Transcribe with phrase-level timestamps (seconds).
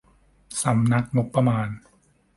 [0.63, 1.69] สำนักงบประมาณ